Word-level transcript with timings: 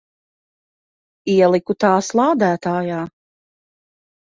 Ieliku 1.35 1.77
tās 1.85 2.11
lādētājā. 2.21 3.05